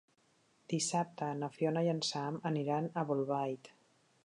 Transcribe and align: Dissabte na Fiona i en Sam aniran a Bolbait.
Dissabte 0.71 1.27
na 1.41 1.51
Fiona 1.59 1.85
i 1.87 1.91
en 1.93 2.01
Sam 2.09 2.41
aniran 2.53 2.91
a 3.03 3.07
Bolbait. 3.13 3.73